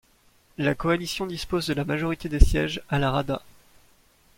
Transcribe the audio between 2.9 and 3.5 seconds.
la Rada.